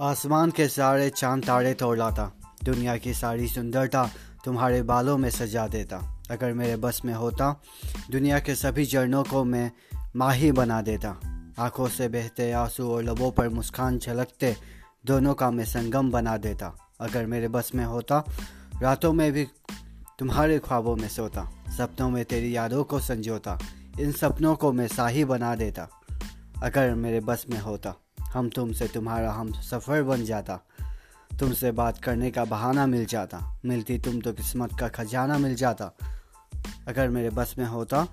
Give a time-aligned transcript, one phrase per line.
[0.00, 2.32] आसमान के सारे चाँद तारे तोड़ लाता,
[2.64, 4.10] दुनिया की सारी सुंदरता
[4.44, 7.60] तुम्हारे बालों में सजा देता। अगर मेरे बस में होता,
[8.10, 9.72] दुनिया के सभी झरनों को मैं
[10.16, 11.20] माही बना देता।
[11.58, 14.56] आँखों से बहते आँसू और लबों पर मुस्कान झलकते,
[15.06, 18.24] दोनों का मैं संगम बना देता। अगर मेरे बस में होता,
[18.82, 19.44] रातों में भी
[20.18, 23.58] तुम्हारे ख्वाबों में सोता। सपनों में तेरी यादों को संजोता,
[24.00, 25.88] इन सपनों को मैं शाही बना देता।
[26.62, 27.94] अगर मेरे बस में होता
[28.36, 30.56] हम तुमसे तुम्हारा हम सफ़र बन जाता।
[31.40, 35.92] तुमसे बात करने का बहाना मिल जाता। मिलती तुम तो किस्मत का खजाना मिल जाता।
[36.88, 38.06] अगर मेरे बस में होता